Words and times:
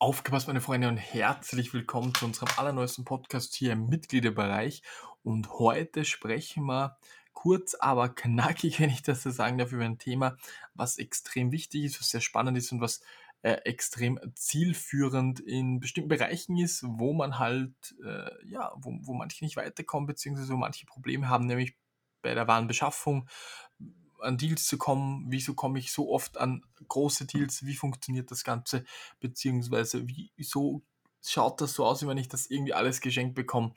Aufgepasst, 0.00 0.46
meine 0.46 0.60
Freunde, 0.60 0.86
und 0.86 0.96
herzlich 0.96 1.74
willkommen 1.74 2.14
zu 2.14 2.24
unserem 2.24 2.48
allerneuesten 2.56 3.04
Podcast 3.04 3.56
hier 3.56 3.72
im 3.72 3.88
Mitgliederbereich. 3.88 4.84
Und 5.24 5.50
heute 5.58 6.04
sprechen 6.04 6.66
wir 6.66 6.96
kurz, 7.32 7.74
aber 7.74 8.08
knackig, 8.08 8.78
wenn 8.80 8.90
ich 8.90 9.02
das 9.02 9.24
so 9.24 9.30
sagen 9.30 9.58
darf, 9.58 9.72
über 9.72 9.84
ein 9.84 9.98
Thema, 9.98 10.36
was 10.74 10.98
extrem 10.98 11.50
wichtig 11.50 11.82
ist, 11.82 11.98
was 11.98 12.10
sehr 12.10 12.20
spannend 12.20 12.56
ist 12.56 12.70
und 12.70 12.80
was 12.80 13.00
äh, 13.42 13.54
extrem 13.64 14.20
zielführend 14.36 15.40
in 15.40 15.80
bestimmten 15.80 16.10
Bereichen 16.10 16.56
ist, 16.56 16.84
wo 16.86 17.12
man 17.12 17.40
halt, 17.40 17.96
äh, 18.06 18.30
ja, 18.46 18.72
wo, 18.76 18.96
wo 19.00 19.14
manche 19.14 19.44
nicht 19.44 19.56
weiterkommen, 19.56 20.06
beziehungsweise 20.06 20.52
wo 20.52 20.58
manche 20.58 20.86
Probleme 20.86 21.28
haben, 21.28 21.46
nämlich 21.46 21.76
bei 22.22 22.34
der 22.34 22.46
Warenbeschaffung, 22.46 23.28
an 24.20 24.38
Deals 24.38 24.66
zu 24.66 24.78
kommen, 24.78 25.26
wieso 25.28 25.54
komme 25.54 25.78
ich 25.78 25.92
so 25.92 26.10
oft 26.10 26.38
an 26.38 26.64
große 26.88 27.26
Deals, 27.26 27.64
wie 27.64 27.74
funktioniert 27.74 28.30
das 28.30 28.44
Ganze, 28.44 28.84
beziehungsweise 29.20 30.06
wieso 30.36 30.82
schaut 31.24 31.60
das 31.60 31.74
so 31.74 31.84
aus, 31.84 32.06
wenn 32.06 32.18
ich 32.18 32.28
das 32.28 32.46
irgendwie 32.46 32.74
alles 32.74 33.00
geschenkt 33.00 33.34
bekomme. 33.34 33.74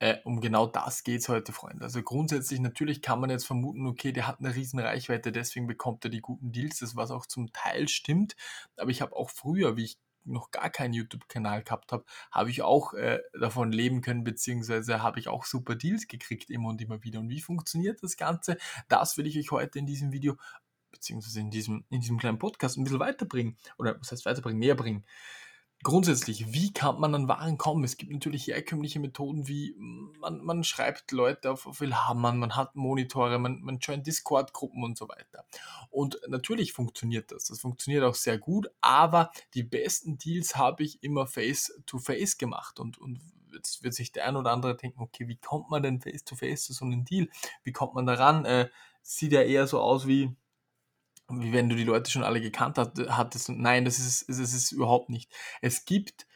Äh, 0.00 0.18
um 0.24 0.40
genau 0.40 0.66
das 0.66 1.02
geht 1.02 1.22
es 1.22 1.28
heute, 1.28 1.52
Freunde. 1.52 1.84
Also 1.84 2.02
grundsätzlich, 2.02 2.60
natürlich 2.60 3.02
kann 3.02 3.20
man 3.20 3.30
jetzt 3.30 3.46
vermuten, 3.46 3.86
okay, 3.86 4.12
der 4.12 4.28
hat 4.28 4.38
eine 4.38 4.54
riesen 4.54 4.78
Reichweite, 4.78 5.32
deswegen 5.32 5.66
bekommt 5.66 6.04
er 6.04 6.10
die 6.10 6.20
guten 6.20 6.52
Deals, 6.52 6.78
das 6.78 6.94
was 6.94 7.10
auch 7.10 7.26
zum 7.26 7.52
Teil 7.52 7.88
stimmt. 7.88 8.36
Aber 8.76 8.90
ich 8.90 9.02
habe 9.02 9.16
auch 9.16 9.30
früher, 9.30 9.76
wie 9.76 9.84
ich 9.84 9.98
noch 10.28 10.50
gar 10.50 10.70
keinen 10.70 10.94
YouTube-Kanal 10.94 11.62
gehabt 11.62 11.92
habe, 11.92 12.04
habe 12.30 12.50
ich 12.50 12.62
auch 12.62 12.94
äh, 12.94 13.20
davon 13.38 13.72
leben 13.72 14.00
können, 14.00 14.24
beziehungsweise 14.24 15.02
habe 15.02 15.20
ich 15.20 15.28
auch 15.28 15.44
super 15.44 15.74
Deals 15.74 16.06
gekriegt 16.06 16.50
immer 16.50 16.68
und 16.68 16.80
immer 16.80 17.02
wieder. 17.02 17.20
Und 17.20 17.28
wie 17.30 17.40
funktioniert 17.40 18.02
das 18.02 18.16
Ganze? 18.16 18.56
Das 18.88 19.16
will 19.16 19.26
ich 19.26 19.38
euch 19.38 19.50
heute 19.50 19.78
in 19.78 19.86
diesem 19.86 20.12
Video, 20.12 20.36
beziehungsweise 20.90 21.40
in 21.40 21.50
diesem, 21.50 21.84
in 21.90 22.00
diesem 22.00 22.18
kleinen 22.18 22.38
Podcast 22.38 22.76
ein 22.76 22.84
bisschen 22.84 23.00
weiterbringen. 23.00 23.56
Oder 23.78 23.98
was 24.00 24.12
heißt 24.12 24.26
weiterbringen? 24.26 24.58
Näher 24.58 24.74
bringen 24.74 25.04
grundsätzlich, 25.82 26.52
wie 26.52 26.72
kann 26.72 27.00
man 27.00 27.14
an 27.14 27.28
Waren 27.28 27.58
kommen? 27.58 27.84
Es 27.84 27.96
gibt 27.96 28.12
natürlich 28.12 28.46
herkömmliche 28.48 29.00
Methoden, 29.00 29.46
wie 29.48 29.74
man, 29.78 30.42
man 30.44 30.64
schreibt 30.64 31.12
Leute 31.12 31.50
auf, 31.50 31.66
auf 31.66 31.80
Willhammern, 31.80 32.38
man 32.38 32.56
hat 32.56 32.74
Monitore, 32.74 33.38
man, 33.38 33.60
man 33.62 33.78
joint 33.78 34.06
Discord-Gruppen 34.06 34.82
und 34.82 34.98
so 34.98 35.08
weiter. 35.08 35.44
Und 35.90 36.20
natürlich 36.28 36.72
funktioniert 36.72 37.30
das. 37.30 37.44
Das 37.44 37.60
funktioniert 37.60 38.04
auch 38.04 38.14
sehr 38.14 38.38
gut, 38.38 38.68
aber 38.80 39.30
die 39.54 39.62
besten 39.62 40.18
Deals 40.18 40.56
habe 40.56 40.82
ich 40.82 41.02
immer 41.02 41.26
face-to-face 41.26 42.34
-face 42.34 42.38
gemacht. 42.38 42.80
Und, 42.80 42.98
und 42.98 43.20
jetzt 43.52 43.82
wird 43.82 43.94
sich 43.94 44.12
der 44.12 44.26
ein 44.26 44.36
oder 44.36 44.52
andere 44.52 44.76
denken, 44.76 45.00
okay, 45.00 45.28
wie 45.28 45.36
kommt 45.36 45.70
man 45.70 45.82
denn 45.82 46.00
face-to-face 46.00 46.62
-face 46.62 46.66
zu 46.66 46.72
so 46.72 46.84
einem 46.84 47.04
Deal? 47.04 47.28
Wie 47.62 47.72
kommt 47.72 47.94
man 47.94 48.06
daran? 48.06 48.44
Äh, 48.44 48.68
sieht 49.02 49.32
ja 49.32 49.42
eher 49.42 49.66
so 49.66 49.80
aus 49.80 50.06
wie 50.06 50.36
wie 51.28 51.52
wenn 51.52 51.68
du 51.68 51.76
die 51.76 51.84
Leute 51.84 52.10
schon 52.10 52.24
alle 52.24 52.40
gekannt 52.40 52.78
hat, 52.78 52.98
hattest. 53.10 53.48
Und 53.48 53.60
nein, 53.60 53.84
das 53.84 53.98
ist, 53.98 54.28
das 54.28 54.38
ist 54.38 54.72
überhaupt 54.72 55.10
nicht. 55.10 55.30
Es 55.60 55.84
gibt 55.84 56.26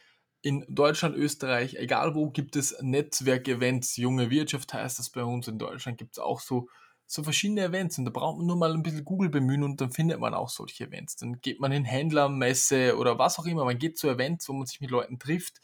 in 0.41 0.65
Deutschland, 0.67 1.15
Österreich, 1.15 1.75
egal 1.75 2.15
wo, 2.15 2.29
gibt 2.29 2.55
es 2.55 2.75
Netzwerkevents. 2.81 3.97
Junge 3.97 4.29
Wirtschaft 4.29 4.73
heißt 4.73 4.99
das 4.99 5.09
bei 5.09 5.23
uns. 5.23 5.47
In 5.47 5.57
Deutschland 5.57 5.97
gibt 5.97 6.13
es 6.13 6.19
auch 6.19 6.41
so, 6.41 6.67
so 7.07 7.23
verschiedene 7.23 7.63
Events. 7.63 7.97
Und 7.97 8.05
da 8.05 8.11
braucht 8.11 8.37
man 8.37 8.45
nur 8.45 8.57
mal 8.57 8.73
ein 8.73 8.83
bisschen 8.83 9.05
Google 9.05 9.29
bemühen 9.29 9.63
und 9.63 9.79
dann 9.79 9.91
findet 9.91 10.19
man 10.19 10.33
auch 10.33 10.49
solche 10.49 10.85
Events. 10.85 11.15
Dann 11.15 11.39
geht 11.41 11.59
man 11.59 11.71
in 11.71 11.85
Händlermesse 11.85 12.97
oder 12.97 13.17
was 13.17 13.39
auch 13.39 13.45
immer. 13.45 13.65
Man 13.65 13.79
geht 13.79 13.97
zu 13.97 14.09
Events, 14.09 14.47
wo 14.49 14.53
man 14.53 14.67
sich 14.67 14.81
mit 14.81 14.91
Leuten 14.91 15.17
trifft 15.17 15.61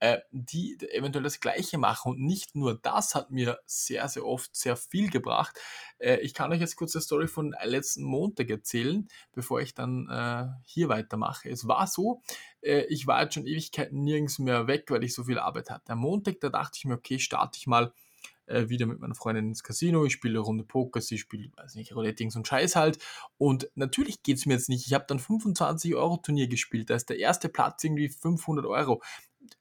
äh, 0.00 0.20
die 0.30 0.78
eventuell 0.92 1.22
das 1.22 1.40
Gleiche 1.40 1.76
machen. 1.76 2.12
Und 2.12 2.20
nicht 2.20 2.54
nur 2.54 2.74
das 2.74 3.14
hat 3.14 3.30
mir 3.30 3.60
sehr, 3.66 4.08
sehr 4.08 4.24
oft 4.24 4.56
sehr 4.56 4.74
viel 4.74 5.10
gebracht. 5.10 5.60
Äh, 5.98 6.20
ich 6.20 6.32
kann 6.32 6.50
euch 6.52 6.60
jetzt 6.60 6.76
kurz 6.76 6.92
die 6.92 7.02
Story 7.02 7.28
von 7.28 7.54
letzten 7.64 8.02
Montag 8.02 8.48
erzählen, 8.48 9.06
bevor 9.32 9.60
ich 9.60 9.74
dann 9.74 10.08
äh, 10.08 10.46
hier 10.64 10.88
weitermache. 10.88 11.50
Es 11.50 11.68
war 11.68 11.86
so, 11.86 12.22
ich 12.62 13.06
war 13.06 13.22
jetzt 13.22 13.34
schon 13.34 13.46
Ewigkeiten 13.46 14.02
nirgends 14.02 14.38
mehr 14.38 14.66
weg, 14.66 14.86
weil 14.88 15.02
ich 15.02 15.14
so 15.14 15.24
viel 15.24 15.38
Arbeit 15.38 15.70
hatte. 15.70 15.92
Am 15.92 15.98
Montag, 16.00 16.40
da 16.40 16.50
dachte 16.50 16.76
ich 16.76 16.84
mir, 16.84 16.94
okay, 16.94 17.18
starte 17.18 17.56
ich 17.58 17.66
mal 17.66 17.94
wieder 18.46 18.84
mit 18.84 19.00
meiner 19.00 19.14
Freundin 19.14 19.48
ins 19.48 19.62
Casino, 19.62 20.04
ich 20.04 20.12
spiele 20.12 20.34
eine 20.34 20.40
Runde 20.40 20.64
Poker, 20.64 21.00
sie 21.00 21.16
spielt, 21.16 21.56
weiß 21.56 21.76
nicht, 21.76 21.94
Roulette, 21.94 22.24
ein 22.24 22.44
Scheiß 22.44 22.76
halt. 22.76 22.98
Und 23.38 23.70
natürlich 23.76 24.22
geht 24.22 24.38
es 24.38 24.44
mir 24.44 24.54
jetzt 24.54 24.68
nicht, 24.68 24.86
ich 24.86 24.92
habe 24.92 25.04
dann 25.08 25.20
25 25.20 25.94
Euro 25.94 26.18
Turnier 26.18 26.48
gespielt, 26.48 26.90
da 26.90 26.96
ist 26.96 27.08
der 27.08 27.18
erste 27.18 27.48
Platz 27.48 27.82
irgendwie 27.84 28.08
500 28.08 28.66
Euro 28.66 29.00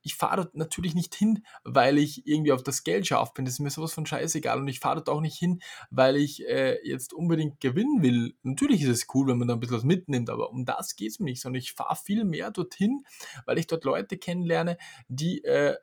ich 0.01 0.15
fahre 0.15 0.37
dort 0.37 0.55
natürlich 0.55 0.95
nicht 0.95 1.15
hin, 1.15 1.43
weil 1.63 1.97
ich 1.97 2.25
irgendwie 2.27 2.51
auf 2.51 2.63
das 2.63 2.83
Geld 2.83 3.07
scharf 3.07 3.33
bin. 3.33 3.45
Das 3.45 3.55
ist 3.55 3.59
mir 3.59 3.69
sowas 3.69 3.93
von 3.93 4.05
scheißegal. 4.05 4.59
Und 4.59 4.67
ich 4.67 4.79
fahre 4.79 4.95
dort 4.95 5.09
auch 5.09 5.21
nicht 5.21 5.37
hin, 5.37 5.61
weil 5.89 6.17
ich 6.17 6.45
äh, 6.47 6.77
jetzt 6.83 7.13
unbedingt 7.13 7.59
gewinnen 7.59 8.01
will. 8.01 8.35
Natürlich 8.43 8.81
ist 8.81 8.89
es 8.89 9.07
cool, 9.13 9.27
wenn 9.27 9.37
man 9.37 9.47
da 9.47 9.53
ein 9.55 9.59
bisschen 9.59 9.77
was 9.77 9.83
mitnimmt, 9.83 10.29
aber 10.29 10.51
um 10.51 10.65
das 10.65 10.95
geht 10.95 11.11
es 11.11 11.19
mir 11.19 11.25
nicht, 11.25 11.41
sondern 11.41 11.59
ich 11.59 11.73
fahre 11.73 11.95
viel 11.95 12.25
mehr 12.25 12.51
dorthin, 12.51 13.03
weil 13.45 13.57
ich 13.57 13.67
dort 13.67 13.83
Leute 13.83 14.17
kennenlerne, 14.17 14.77
die 15.07 15.43
äh, 15.43 15.75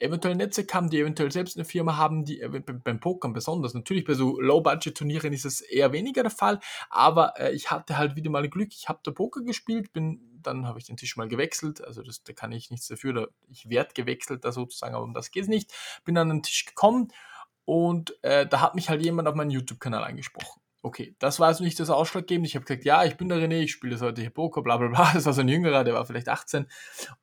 eventuell 0.00 0.34
Netzwerk 0.34 0.72
haben, 0.74 0.90
die 0.90 0.98
eventuell 0.98 1.30
selbst 1.30 1.56
eine 1.56 1.64
Firma 1.64 1.96
haben, 1.96 2.24
die 2.24 2.40
äh, 2.40 2.48
beim 2.48 3.00
Pokern 3.00 3.32
besonders. 3.32 3.74
Natürlich 3.74 4.04
bei 4.04 4.14
so 4.14 4.40
Low-Budget-Turnieren 4.40 5.32
ist 5.32 5.44
es 5.44 5.60
eher 5.60 5.92
weniger 5.92 6.22
der 6.22 6.30
Fall, 6.30 6.60
aber 6.88 7.38
äh, 7.38 7.52
ich 7.52 7.70
hatte 7.70 7.98
halt 7.98 8.16
wieder 8.16 8.30
mal 8.30 8.48
Glück. 8.48 8.70
Ich 8.72 8.88
habe 8.88 9.00
da 9.04 9.10
Poker 9.10 9.42
gespielt, 9.42 9.92
bin 9.92 10.29
dann 10.42 10.66
habe 10.66 10.78
ich 10.78 10.86
den 10.86 10.96
Tisch 10.96 11.16
mal 11.16 11.28
gewechselt, 11.28 11.82
also 11.82 12.02
das, 12.02 12.22
da 12.22 12.32
kann 12.32 12.52
ich 12.52 12.70
nichts 12.70 12.88
dafür, 12.88 13.12
da, 13.12 13.26
ich 13.48 13.68
werde 13.68 13.94
gewechselt 13.94 14.44
da 14.44 14.52
sozusagen, 14.52 14.94
aber 14.94 15.04
um 15.04 15.14
das 15.14 15.30
geht 15.30 15.44
es 15.44 15.48
nicht. 15.48 15.72
Bin 16.04 16.18
an 16.18 16.28
den 16.28 16.42
Tisch 16.42 16.66
gekommen 16.66 17.12
und 17.64 18.22
äh, 18.22 18.46
da 18.46 18.60
hat 18.60 18.74
mich 18.74 18.88
halt 18.88 19.02
jemand 19.02 19.28
auf 19.28 19.34
meinen 19.34 19.50
YouTube-Kanal 19.50 20.04
angesprochen. 20.04 20.60
Okay, 20.82 21.14
das 21.18 21.38
war 21.38 21.48
also 21.48 21.62
nicht 21.62 21.78
das 21.78 21.90
Ausschlaggebende. 21.90 22.48
Ich 22.48 22.54
habe 22.54 22.64
gesagt, 22.64 22.86
ja, 22.86 23.04
ich 23.04 23.18
bin 23.18 23.28
der 23.28 23.38
René, 23.38 23.60
ich 23.60 23.72
spiele 23.72 23.92
das 23.92 24.00
heute 24.00 24.22
hier 24.22 24.30
Poker, 24.30 24.62
bla 24.62 24.78
bla 24.78 24.88
bla. 24.88 25.12
Das 25.12 25.26
war 25.26 25.34
so 25.34 25.42
ein 25.42 25.48
Jüngerer, 25.48 25.84
der 25.84 25.92
war 25.92 26.06
vielleicht 26.06 26.28
18. 26.30 26.66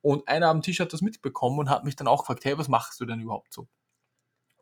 Und 0.02 0.28
einer 0.28 0.50
am 0.50 0.62
Tisch 0.62 0.80
hat 0.80 0.94
das 0.94 1.02
mitbekommen 1.02 1.58
und 1.58 1.70
hat 1.70 1.84
mich 1.84 1.96
dann 1.96 2.08
auch 2.08 2.20
gefragt, 2.22 2.46
hey, 2.46 2.58
was 2.58 2.68
machst 2.68 3.00
du 3.00 3.06
denn 3.06 3.20
überhaupt 3.20 3.54
so? 3.54 3.68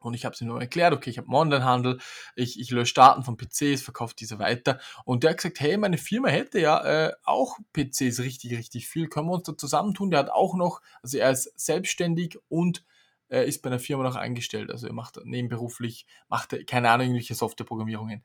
Und 0.06 0.14
ich 0.14 0.26
habe 0.26 0.34
es 0.34 0.42
ihm 0.42 0.48
nur 0.48 0.62
erklärt, 0.62 0.94
okay, 0.94 1.10
ich 1.10 1.18
habe 1.18 1.28
einen 1.28 1.36
Online-Handel, 1.36 2.00
ich, 2.36 2.60
ich 2.60 2.72
lösche 2.72 2.94
Daten 2.94 3.24
von 3.24 3.38
PCs, 3.38 3.82
verkaufe 3.82 4.16
diese 4.18 4.40
weiter. 4.40 4.80
Und 5.04 5.24
der 5.24 5.32
hat 5.32 5.38
gesagt, 5.38 5.60
hey, 5.60 5.78
meine 5.78 5.98
Firma 5.98 6.30
hätte 6.30 6.60
ja 6.60 7.08
äh, 7.08 7.14
auch 7.24 7.58
PCs 7.74 8.20
richtig, 8.20 8.58
richtig 8.58 8.88
viel. 8.88 9.08
Können 9.08 9.28
wir 9.28 9.34
uns 9.34 9.44
da 9.44 9.58
zusammentun? 9.58 10.12
Der 10.12 10.20
hat 10.20 10.30
auch 10.30 10.56
noch, 10.56 10.82
also 11.02 11.18
er 11.18 11.32
ist 11.32 11.52
selbstständig 11.60 12.38
und 12.50 12.86
äh, 13.30 13.48
ist 13.48 13.62
bei 13.62 13.70
einer 13.70 13.80
Firma 13.80 14.04
noch 14.04 14.16
eingestellt. 14.16 14.72
Also 14.72 14.88
er 14.88 14.94
macht 14.94 15.20
nebenberuflich, 15.24 16.06
macht 16.28 16.56
keine 16.68 16.90
Ahnung, 16.90 17.08
irgendwelche 17.08 17.36
Softwareprogrammierungen 17.36 18.24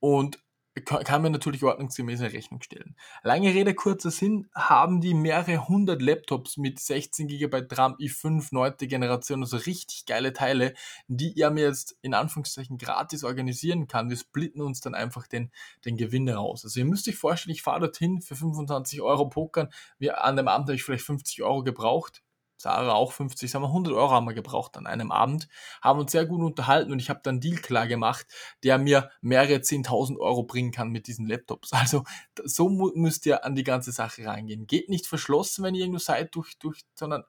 und 0.00 0.40
kann 0.74 1.22
mir 1.22 1.30
natürlich 1.30 1.62
ordnungsgemäß 1.62 2.20
eine 2.20 2.32
Rechnung 2.32 2.62
stellen. 2.62 2.96
Lange 3.22 3.52
Rede, 3.52 3.74
kurzer 3.74 4.10
Sinn, 4.10 4.48
haben 4.54 5.00
die 5.00 5.12
mehrere 5.12 5.68
hundert 5.68 6.00
Laptops 6.00 6.56
mit 6.56 6.78
16 6.78 7.28
GB 7.28 7.64
RAM 7.72 7.94
i5 7.96 8.48
neunte 8.52 8.86
Generation, 8.86 9.42
also 9.42 9.58
richtig 9.58 10.06
geile 10.06 10.32
Teile, 10.32 10.72
die 11.08 11.38
er 11.38 11.50
mir 11.50 11.64
jetzt 11.64 11.96
in 12.00 12.14
Anführungszeichen 12.14 12.78
gratis 12.78 13.22
organisieren 13.22 13.86
kann. 13.86 14.08
Wir 14.08 14.16
splitten 14.16 14.62
uns 14.62 14.80
dann 14.80 14.94
einfach 14.94 15.26
den, 15.26 15.50
den 15.84 15.96
Gewinn 15.96 16.28
raus. 16.28 16.64
Also 16.64 16.80
ihr 16.80 16.86
müsst 16.86 17.06
euch 17.06 17.16
vorstellen, 17.16 17.54
ich 17.54 17.62
fahre 17.62 17.80
dorthin 17.80 18.22
für 18.22 18.34
25 18.34 19.02
Euro 19.02 19.28
pokern. 19.28 19.68
Wir, 19.98 20.24
an 20.24 20.36
dem 20.36 20.48
Abend 20.48 20.68
habe 20.68 20.76
ich 20.76 20.84
vielleicht 20.84 21.04
50 21.04 21.42
Euro 21.42 21.62
gebraucht. 21.62 22.22
Sarah 22.62 22.92
auch 22.92 23.12
50, 23.12 23.50
sagen 23.50 23.64
wir 23.64 23.68
100 23.68 23.92
Euro 23.92 24.12
haben 24.12 24.26
wir 24.26 24.34
gebraucht 24.34 24.76
an 24.76 24.86
einem 24.86 25.10
Abend, 25.10 25.48
haben 25.82 25.98
uns 25.98 26.12
sehr 26.12 26.26
gut 26.26 26.40
unterhalten 26.40 26.92
und 26.92 27.00
ich 27.00 27.10
habe 27.10 27.20
dann 27.22 27.40
Deal 27.40 27.56
klar 27.56 27.88
gemacht, 27.88 28.26
der 28.62 28.78
mir 28.78 29.10
mehrere 29.20 29.56
10.000 29.56 30.18
Euro 30.18 30.44
bringen 30.44 30.70
kann 30.70 30.90
mit 30.90 31.06
diesen 31.06 31.26
Laptops. 31.26 31.72
Also 31.82 32.04
so 32.44 32.68
müsst 32.68 33.26
ihr 33.26 33.44
an 33.44 33.56
die 33.56 33.64
ganze 33.64 33.90
Sache 33.90 34.24
reingehen. 34.24 34.68
Geht 34.68 34.88
nicht 34.88 35.08
verschlossen, 35.08 35.64
wenn 35.64 35.74
ihr 35.74 35.80
irgendwo 35.80 35.98
seid, 35.98 36.32
durch, 36.36 36.56
durch, 36.58 36.82
sondern 36.94 37.24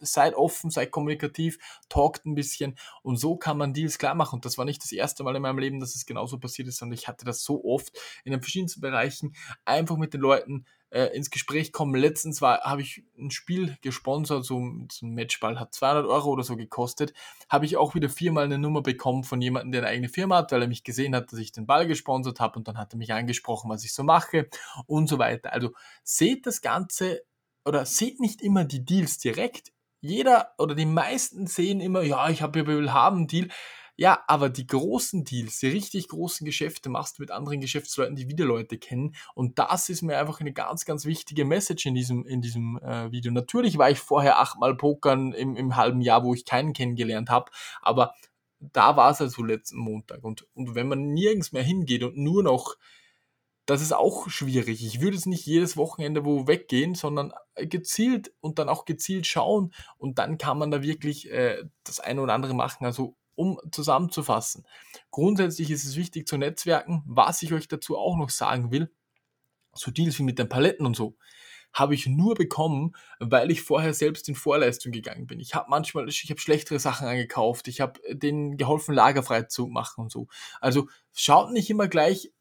seid 0.00 0.34
offen, 0.34 0.70
seid 0.70 0.90
kommunikativ, 0.90 1.58
talkt 1.88 2.26
ein 2.26 2.34
bisschen 2.34 2.76
und 3.02 3.16
so 3.16 3.36
kann 3.36 3.58
man 3.58 3.72
Deals 3.72 3.98
klar 3.98 4.14
machen. 4.14 4.36
Und 4.36 4.44
das 4.44 4.58
war 4.58 4.64
nicht 4.64 4.82
das 4.82 4.92
erste 4.92 5.24
Mal 5.24 5.36
in 5.36 5.42
meinem 5.42 5.58
Leben, 5.58 5.80
dass 5.80 5.94
es 5.94 6.06
genauso 6.06 6.38
passiert 6.38 6.68
ist, 6.68 6.78
sondern 6.78 6.98
ich 6.98 7.08
hatte 7.08 7.24
das 7.24 7.42
so 7.42 7.64
oft 7.64 7.96
in 8.24 8.32
den 8.32 8.40
verschiedensten 8.40 8.80
Bereichen, 8.80 9.34
einfach 9.64 9.96
mit 9.96 10.14
den 10.14 10.20
Leuten 10.20 10.66
äh, 10.94 11.06
ins 11.16 11.30
Gespräch 11.30 11.72
kommen. 11.72 11.94
Letztens 11.96 12.40
habe 12.40 12.80
ich 12.80 13.04
ein 13.18 13.32
Spiel 13.32 13.76
gesponsert, 13.82 14.44
so, 14.44 14.62
so 14.90 15.06
ein 15.06 15.14
Matchball, 15.14 15.58
hat 15.58 15.74
200 15.74 16.06
Euro 16.06 16.30
oder 16.30 16.44
so 16.44 16.56
gekostet. 16.56 17.12
Habe 17.48 17.66
ich 17.66 17.76
auch 17.76 17.96
wieder 17.96 18.08
viermal 18.08 18.44
eine 18.44 18.58
Nummer 18.58 18.80
bekommen 18.80 19.24
von 19.24 19.42
jemandem, 19.42 19.72
der 19.72 19.82
eine 19.82 19.90
eigene 19.90 20.08
Firma 20.08 20.36
hat, 20.36 20.52
weil 20.52 20.62
er 20.62 20.68
mich 20.68 20.84
gesehen 20.84 21.14
hat, 21.16 21.32
dass 21.32 21.40
ich 21.40 21.50
den 21.50 21.66
Ball 21.66 21.88
gesponsert 21.88 22.38
habe 22.38 22.58
und 22.58 22.68
dann 22.68 22.78
hat 22.78 22.94
er 22.94 22.98
mich 22.98 23.12
angesprochen, 23.12 23.68
was 23.68 23.84
ich 23.84 23.92
so 23.92 24.04
mache 24.04 24.48
und 24.86 25.08
so 25.08 25.18
weiter. 25.18 25.52
Also 25.52 25.72
seht 26.04 26.46
das 26.46 26.62
Ganze 26.62 27.22
oder 27.64 27.84
seht 27.86 28.20
nicht 28.20 28.40
immer 28.40 28.64
die 28.64 28.84
Deals 28.84 29.18
direkt. 29.18 29.72
Jeder 30.04 30.50
oder 30.58 30.74
die 30.74 30.84
meisten 30.84 31.46
sehen 31.46 31.80
immer, 31.80 32.02
ja, 32.02 32.28
ich 32.28 32.42
habe 32.42 32.58
hier 32.58 32.66
will 32.66 32.92
haben 32.92 33.16
einen 33.16 33.26
Deal. 33.26 33.48
Ja, 33.96 34.22
aber 34.26 34.50
die 34.50 34.66
großen 34.66 35.24
Deals, 35.24 35.60
die 35.60 35.68
richtig 35.68 36.08
großen 36.08 36.44
Geschäfte 36.44 36.90
machst 36.90 37.16
du 37.16 37.22
mit 37.22 37.30
anderen 37.30 37.60
Geschäftsleuten, 37.60 38.14
die 38.14 38.28
wieder 38.28 38.44
Leute 38.44 38.76
kennen. 38.76 39.14
Und 39.34 39.58
das 39.58 39.88
ist 39.88 40.02
mir 40.02 40.18
einfach 40.18 40.40
eine 40.40 40.52
ganz, 40.52 40.84
ganz 40.84 41.06
wichtige 41.06 41.46
Message 41.46 41.86
in 41.86 41.94
diesem, 41.94 42.26
in 42.26 42.42
diesem 42.42 42.78
äh, 42.82 43.10
Video. 43.12 43.32
Natürlich 43.32 43.78
war 43.78 43.88
ich 43.88 43.98
vorher 43.98 44.40
achtmal 44.40 44.76
pokern 44.76 45.32
im, 45.32 45.56
im 45.56 45.74
halben 45.74 46.02
Jahr, 46.02 46.22
wo 46.22 46.34
ich 46.34 46.44
keinen 46.44 46.74
kennengelernt 46.74 47.30
habe, 47.30 47.50
aber 47.80 48.12
da 48.60 48.96
war 48.96 49.10
es 49.10 49.22
also 49.22 49.42
letzten 49.42 49.78
Montag. 49.78 50.22
Und, 50.22 50.46
und 50.52 50.74
wenn 50.74 50.88
man 50.88 51.12
nirgends 51.14 51.52
mehr 51.52 51.62
hingeht 51.62 52.02
und 52.02 52.18
nur 52.18 52.42
noch 52.42 52.76
das 53.66 53.80
ist 53.80 53.92
auch 53.92 54.28
schwierig. 54.28 54.84
Ich 54.84 55.00
würde 55.00 55.16
es 55.16 55.24
nicht 55.24 55.46
jedes 55.46 55.76
Wochenende 55.76 56.24
wo 56.24 56.46
weggehen, 56.46 56.94
sondern 56.94 57.32
gezielt 57.56 58.32
und 58.40 58.58
dann 58.58 58.68
auch 58.68 58.84
gezielt 58.84 59.26
schauen 59.26 59.72
und 59.98 60.18
dann 60.18 60.38
kann 60.38 60.58
man 60.58 60.70
da 60.70 60.82
wirklich 60.82 61.30
äh, 61.30 61.64
das 61.84 62.00
eine 62.00 62.20
oder 62.20 62.34
andere 62.34 62.54
machen. 62.54 62.84
Also 62.84 63.16
um 63.36 63.58
zusammenzufassen. 63.70 64.64
Grundsätzlich 65.10 65.70
ist 65.70 65.84
es 65.84 65.96
wichtig 65.96 66.28
zu 66.28 66.36
netzwerken. 66.36 67.02
Was 67.06 67.42
ich 67.42 67.52
euch 67.52 67.68
dazu 67.68 67.96
auch 67.96 68.16
noch 68.16 68.30
sagen 68.30 68.70
will, 68.70 68.90
so 69.72 69.90
Deals 69.90 70.18
wie 70.18 70.22
mit 70.22 70.38
den 70.38 70.48
Paletten 70.48 70.86
und 70.86 70.96
so, 70.96 71.16
habe 71.72 71.94
ich 71.94 72.06
nur 72.06 72.36
bekommen, 72.36 72.94
weil 73.18 73.50
ich 73.50 73.62
vorher 73.62 73.92
selbst 73.92 74.28
in 74.28 74.36
Vorleistung 74.36 74.92
gegangen 74.92 75.26
bin. 75.26 75.40
Ich 75.40 75.56
habe 75.56 75.68
manchmal, 75.68 76.08
ich 76.08 76.30
habe 76.30 76.40
schlechtere 76.40 76.78
Sachen 76.78 77.08
angekauft, 77.08 77.66
ich 77.66 77.80
habe 77.80 78.00
denen 78.14 78.56
geholfen, 78.56 78.94
lagerfrei 78.94 79.42
zu 79.42 79.66
machen 79.66 80.02
und 80.04 80.12
so. 80.12 80.28
Also 80.60 80.88
schaut 81.12 81.50
nicht 81.50 81.68
immer 81.68 81.88
gleich, 81.88 82.32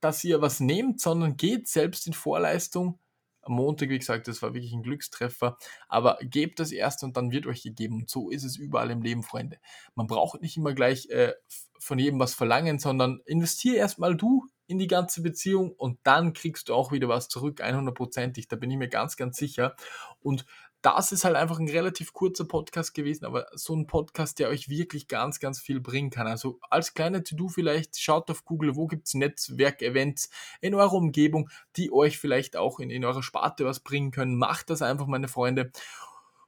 dass 0.00 0.22
ihr 0.22 0.40
was 0.40 0.60
nehmt, 0.60 1.00
sondern 1.00 1.36
geht 1.36 1.68
selbst 1.68 2.06
in 2.06 2.12
Vorleistung. 2.12 3.00
Am 3.42 3.54
Montag, 3.54 3.88
wie 3.88 3.98
gesagt, 3.98 4.28
das 4.28 4.42
war 4.42 4.54
wirklich 4.54 4.72
ein 4.72 4.82
Glückstreffer, 4.82 5.56
aber 5.88 6.18
gebt 6.22 6.60
das 6.60 6.72
erst 6.72 7.02
und 7.02 7.16
dann 7.16 7.30
wird 7.30 7.46
euch 7.46 7.62
gegeben. 7.62 7.96
Und 7.96 8.10
so 8.10 8.30
ist 8.30 8.44
es 8.44 8.56
überall 8.56 8.90
im 8.90 9.02
Leben, 9.02 9.22
Freunde. 9.22 9.58
Man 9.94 10.06
braucht 10.06 10.42
nicht 10.42 10.56
immer 10.56 10.74
gleich 10.74 11.08
äh, 11.10 11.34
von 11.78 11.98
jedem 11.98 12.20
was 12.20 12.34
verlangen, 12.34 12.78
sondern 12.78 13.20
investier 13.24 13.76
erstmal 13.76 14.16
du 14.16 14.46
in 14.66 14.78
die 14.78 14.86
ganze 14.86 15.22
Beziehung 15.22 15.72
und 15.72 15.98
dann 16.04 16.32
kriegst 16.32 16.68
du 16.68 16.74
auch 16.74 16.92
wieder 16.92 17.08
was 17.08 17.28
zurück, 17.28 17.60
100%ig, 17.60 18.46
da 18.48 18.56
bin 18.56 18.70
ich 18.70 18.76
mir 18.76 18.88
ganz, 18.88 19.16
ganz 19.16 19.36
sicher. 19.36 19.74
Und 20.20 20.46
das 20.82 21.12
ist 21.12 21.24
halt 21.24 21.36
einfach 21.36 21.58
ein 21.58 21.68
relativ 21.68 22.12
kurzer 22.12 22.46
Podcast 22.46 22.94
gewesen, 22.94 23.24
aber 23.26 23.46
so 23.52 23.74
ein 23.74 23.86
Podcast, 23.86 24.38
der 24.38 24.48
euch 24.48 24.68
wirklich 24.68 25.08
ganz, 25.08 25.38
ganz 25.38 25.60
viel 25.60 25.80
bringen 25.80 26.10
kann. 26.10 26.26
Also 26.26 26.58
als 26.70 26.94
kleine 26.94 27.22
To-Do 27.22 27.48
vielleicht, 27.48 28.00
schaut 28.00 28.30
auf 28.30 28.44
Google, 28.44 28.76
wo 28.76 28.86
gibt 28.86 29.06
es 29.06 29.14
Netzwerkevents 29.14 30.30
in 30.60 30.74
eurer 30.74 30.94
Umgebung, 30.94 31.50
die 31.76 31.92
euch 31.92 32.18
vielleicht 32.18 32.56
auch 32.56 32.80
in, 32.80 32.90
in 32.90 33.04
eurer 33.04 33.22
Sparte 33.22 33.64
was 33.64 33.80
bringen 33.80 34.10
können. 34.10 34.36
Macht 34.36 34.70
das 34.70 34.82
einfach, 34.82 35.06
meine 35.06 35.28
Freunde. 35.28 35.70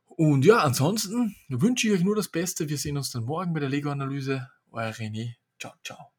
Und 0.07 0.45
ja, 0.45 0.59
ansonsten 0.59 1.35
wünsche 1.49 1.89
ich 1.89 1.95
euch 1.95 2.05
nur 2.05 2.17
das 2.17 2.29
Beste. 2.29 2.69
Wir 2.69 2.79
sehen 2.79 2.97
uns 2.97 3.11
dann 3.11 3.25
morgen 3.25 3.53
bei 3.53 3.61
der 3.61 3.69
Lego-Analyse. 3.69 4.49
Euer 4.71 4.93
René. 4.93 5.35
Ciao, 5.59 5.73
ciao. 5.85 6.12